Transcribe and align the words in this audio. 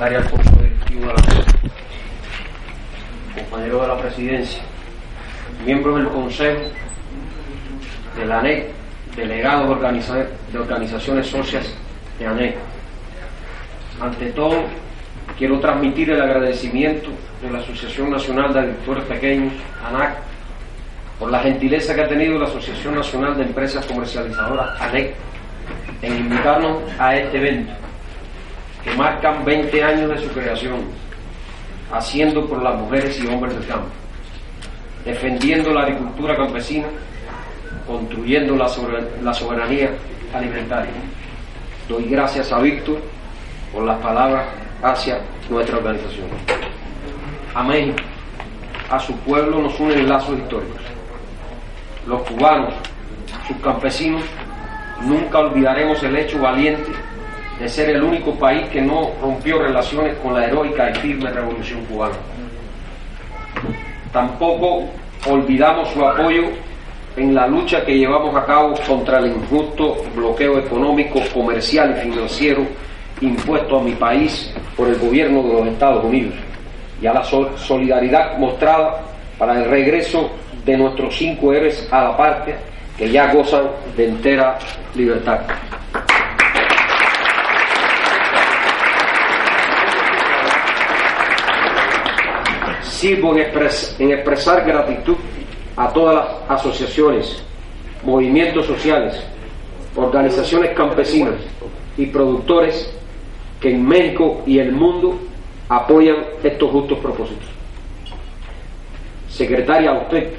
secretaria 0.00 0.20
de 0.20 1.06
la 1.06 1.14
compañeros 3.42 3.82
de 3.82 3.88
la 3.88 3.98
Presidencia, 3.98 4.62
miembros 5.64 5.96
del 5.96 6.08
Consejo, 6.08 6.60
de 8.16 8.24
la 8.24 8.38
ANEC, 8.40 8.66
delegados 9.14 9.68
de 9.68 10.58
organizaciones 10.58 11.26
socias 11.26 11.74
de 12.18 12.26
ANEC. 12.26 12.56
Ante 14.00 14.32
todo, 14.32 14.64
quiero 15.36 15.60
transmitir 15.60 16.10
el 16.10 16.22
agradecimiento 16.22 17.10
de 17.42 17.50
la 17.50 17.58
Asociación 17.58 18.10
Nacional 18.10 18.54
de 18.54 18.60
Agricultores 18.60 19.04
Pequeños, 19.04 19.52
ANAC, 19.86 20.16
por 21.18 21.30
la 21.30 21.40
gentileza 21.40 21.94
que 21.94 22.00
ha 22.00 22.08
tenido 22.08 22.38
la 22.38 22.46
Asociación 22.46 22.94
Nacional 22.94 23.36
de 23.36 23.42
Empresas 23.42 23.84
Comercializadoras, 23.84 24.80
ANEC, 24.80 25.14
en 26.00 26.16
invitarnos 26.16 26.78
a 26.98 27.16
este 27.16 27.36
evento, 27.36 27.72
que 28.84 28.94
marcan 28.94 29.44
20 29.44 29.82
años 29.82 30.10
de 30.10 30.18
su 30.18 30.28
creación, 30.28 30.80
haciendo 31.92 32.46
por 32.46 32.62
las 32.62 32.74
mujeres 32.76 33.18
y 33.20 33.26
hombres 33.26 33.54
del 33.54 33.66
campo, 33.66 33.88
defendiendo 35.04 35.72
la 35.72 35.82
agricultura 35.82 36.36
campesina, 36.36 36.86
construyendo 37.86 38.56
la, 38.56 38.68
soberanía 39.34 39.90
alimentaria. 40.32 40.92
Doy 41.88 42.04
gracias 42.04 42.52
a 42.52 42.60
Víctor 42.60 43.00
por 43.72 43.84
las 43.84 43.98
palabras 43.98 44.46
hacia 44.82 45.20
nuestra 45.48 45.78
organización. 45.78 46.28
A 47.54 47.62
México, 47.64 47.98
a 48.90 48.98
su 49.00 49.14
pueblo 49.18 49.60
nos 49.60 49.78
unen 49.78 50.08
lazos 50.08 50.38
históricos. 50.38 50.80
Los 52.06 52.22
cubanos, 52.22 52.74
sus 53.46 53.56
campesinos, 53.58 54.22
nunca 55.02 55.40
olvidaremos 55.40 56.02
el 56.02 56.16
hecho 56.16 56.38
valiente 56.40 56.90
de 57.60 57.68
ser 57.68 57.90
el 57.90 58.02
único 58.02 58.32
país 58.36 58.66
que 58.72 58.80
no 58.80 59.10
rompió 59.20 59.62
relaciones 59.62 60.16
con 60.22 60.32
la 60.32 60.46
heroica 60.46 60.90
y 60.90 60.94
firme 60.94 61.30
revolución 61.30 61.84
cubana. 61.84 62.14
Tampoco 64.12 64.86
olvidamos 65.28 65.90
su 65.90 66.02
apoyo 66.02 66.44
en 67.16 67.34
la 67.34 67.46
lucha 67.46 67.84
que 67.84 67.98
llevamos 67.98 68.34
a 68.34 68.46
cabo 68.46 68.74
contra 68.86 69.18
el 69.18 69.26
injusto 69.26 70.02
bloqueo 70.16 70.58
económico, 70.58 71.20
comercial 71.34 71.94
y 71.98 72.00
financiero 72.08 72.66
impuesto 73.20 73.78
a 73.78 73.82
mi 73.82 73.92
país 73.92 74.50
por 74.74 74.88
el 74.88 74.98
gobierno 74.98 75.42
de 75.42 75.52
los 75.52 75.66
Estados 75.66 76.04
Unidos 76.04 76.34
y 77.02 77.06
a 77.06 77.12
la 77.12 77.24
solidaridad 77.24 78.38
mostrada 78.38 79.02
para 79.36 79.58
el 79.58 79.68
regreso 79.68 80.30
de 80.64 80.78
nuestros 80.78 81.14
cinco 81.14 81.52
héroes 81.52 81.86
a 81.90 82.04
la 82.04 82.16
parte 82.16 82.54
que 82.96 83.10
ya 83.10 83.32
gozan 83.32 83.64
de 83.96 84.08
entera 84.08 84.58
libertad. 84.94 85.40
Sirvo 93.00 93.34
en, 93.34 93.46
en 93.98 94.10
expresar 94.12 94.62
gratitud 94.66 95.16
a 95.74 95.90
todas 95.90 96.16
las 96.16 96.60
asociaciones, 96.60 97.42
movimientos 98.04 98.66
sociales, 98.66 99.18
organizaciones 99.96 100.72
campesinas 100.76 101.36
y 101.96 102.04
productores 102.04 102.94
que 103.58 103.70
en 103.70 103.88
México 103.88 104.42
y 104.44 104.58
el 104.58 104.72
mundo 104.72 105.18
apoyan 105.70 106.16
estos 106.42 106.70
justos 106.70 106.98
propósitos. 106.98 107.48
Secretaria, 109.30 109.92
a 109.92 110.00
usted, 110.02 110.34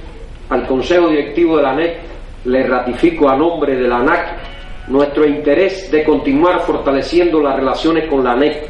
al 0.50 0.68
Consejo 0.68 1.10
Directivo 1.10 1.58
de 1.58 1.64
la 1.64 1.72
ANEC, 1.72 1.98
le 2.46 2.62
ratifico 2.68 3.28
a 3.28 3.36
nombre 3.36 3.76
de 3.76 3.88
la 3.88 3.98
ANAC 3.98 4.38
nuestro 4.88 5.26
interés 5.26 5.90
de 5.90 6.04
continuar 6.04 6.60
fortaleciendo 6.60 7.42
las 7.42 7.56
relaciones 7.56 8.08
con 8.08 8.24
la 8.24 8.34
ANEC, 8.34 8.70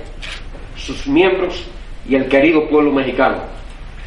sus 0.77 1.05
miembros 1.07 1.67
y 2.07 2.15
el 2.15 2.29
querido 2.29 2.69
pueblo 2.69 2.93
mexicano. 2.93 3.59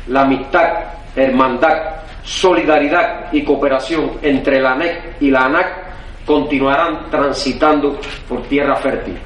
La 0.09 0.23
amistad, 0.23 0.69
hermandad, 1.17 2.03
solidaridad 2.23 3.33
y 3.33 3.43
cooperación 3.43 4.13
entre 4.23 4.61
la 4.61 4.73
ANEC 4.73 5.17
y 5.21 5.31
la 5.31 5.45
ANAC 5.45 5.85
continuarán 6.27 7.11
transitando 7.11 7.99
por 8.29 8.43
tierra 8.45 8.77
fértil. 8.77 9.19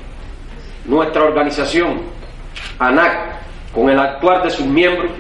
Nuestra 0.85 1.25
organización, 1.25 2.01
ANAC, 2.79 3.39
con 3.73 3.89
el 3.89 3.99
actuar 3.99 4.43
de 4.43 4.51
sus 4.51 4.67
miembros, 4.67 5.13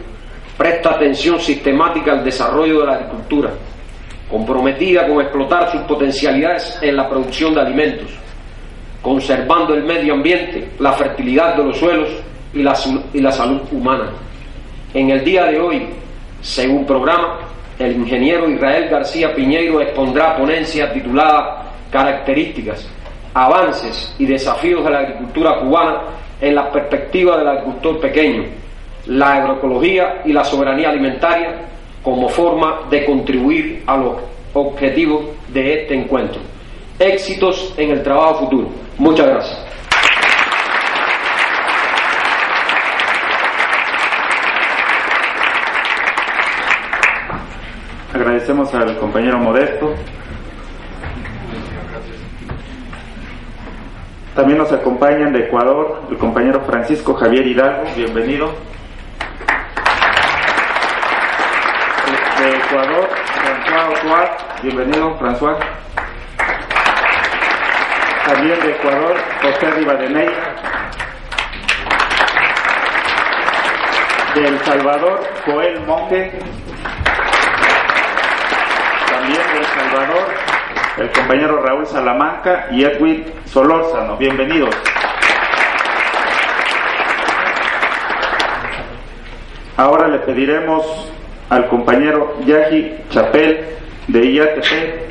presta 0.56 0.90
atención 0.90 1.38
sistemática 1.38 2.12
al 2.12 2.24
desarrollo 2.24 2.80
de 2.80 2.86
la 2.86 2.94
agricultura, 2.94 3.50
comprometida 4.28 5.06
con 5.06 5.20
explotar 5.20 5.70
sus 5.70 5.82
potencialidades 5.82 6.78
en 6.82 6.96
la 6.96 7.08
producción 7.08 7.54
de 7.54 7.60
alimentos, 7.60 8.10
conservando 9.00 9.74
el 9.74 9.84
medio 9.84 10.14
ambiente, 10.14 10.70
la 10.80 10.92
fertilidad 10.92 11.56
de 11.56 11.64
los 11.64 11.76
suelos 11.78 12.08
y 12.52 12.62
la, 12.62 12.76
y 13.12 13.20
la 13.20 13.30
salud 13.30 13.60
humana. 13.70 14.10
En 14.94 15.10
el 15.10 15.22
día 15.22 15.44
de 15.44 15.60
hoy, 15.60 15.86
según 16.40 16.86
programa, 16.86 17.40
el 17.78 17.96
ingeniero 17.96 18.48
Israel 18.48 18.88
García 18.88 19.34
Piñeiro 19.34 19.82
expondrá 19.82 20.34
ponencia 20.36 20.90
titulada 20.92 21.72
Características, 21.90 22.88
avances 23.34 24.14
y 24.18 24.24
desafíos 24.24 24.82
de 24.84 24.90
la 24.90 25.00
agricultura 25.00 25.60
cubana 25.60 26.00
en 26.40 26.54
la 26.54 26.72
perspectiva 26.72 27.36
del 27.36 27.48
agricultor 27.48 28.00
pequeño, 28.00 28.44
la 29.06 29.34
agroecología 29.34 30.22
y 30.24 30.32
la 30.32 30.44
soberanía 30.44 30.88
alimentaria 30.88 31.56
como 32.02 32.28
forma 32.30 32.80
de 32.88 33.04
contribuir 33.04 33.82
a 33.86 33.96
los 33.98 34.16
objetivos 34.54 35.24
de 35.48 35.82
este 35.82 35.94
encuentro. 35.94 36.40
Éxitos 36.98 37.74
en 37.76 37.90
el 37.90 38.02
trabajo 38.02 38.40
futuro. 38.40 38.68
Muchas 38.96 39.26
gracias. 39.26 39.67
Agradecemos 48.18 48.74
al 48.74 48.98
compañero 48.98 49.38
Modesto. 49.38 49.94
También 54.34 54.58
nos 54.58 54.72
acompañan 54.72 55.32
de 55.32 55.44
Ecuador 55.44 56.02
el 56.10 56.18
compañero 56.18 56.60
Francisco 56.62 57.14
Javier 57.14 57.46
Hidalgo, 57.46 57.84
bienvenido. 57.94 58.52
De 62.40 62.56
Ecuador, 62.56 63.08
François 63.36 63.88
Ochoa, 63.88 64.36
bienvenido 64.62 65.16
François. 65.20 65.56
También 68.26 68.60
de 68.60 68.70
Ecuador, 68.72 69.14
José 69.42 69.70
Rivadeney. 69.70 70.28
De 74.34 74.48
El 74.48 74.58
Salvador, 74.64 75.20
Joel 75.46 75.80
Monge. 75.86 76.32
Salvador, 79.64 80.26
el 80.98 81.10
compañero 81.10 81.62
Raúl 81.62 81.86
Salamanca 81.86 82.68
y 82.70 82.84
Edwin 82.84 83.24
Solórzano. 83.46 84.16
Bienvenidos. 84.16 84.74
Ahora 89.76 90.08
le 90.08 90.18
pediremos 90.18 91.12
al 91.50 91.68
compañero 91.68 92.36
Yaji 92.44 92.96
Chapel 93.10 93.64
de 94.08 94.24
IATP 94.32 95.08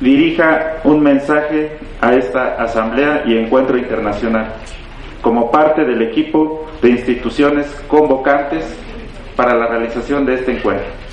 dirija 0.00 0.76
un 0.84 1.02
mensaje 1.02 1.78
a 2.00 2.14
esta 2.14 2.56
asamblea 2.56 3.22
y 3.26 3.36
encuentro 3.36 3.76
internacional 3.76 4.52
como 5.22 5.50
parte 5.50 5.84
del 5.84 6.02
equipo 6.02 6.66
de 6.82 6.90
instituciones 6.90 7.66
convocantes 7.88 8.64
para 9.36 9.54
la 9.54 9.66
realización 9.66 10.26
de 10.26 10.34
este 10.34 10.52
encuentro. 10.52 11.03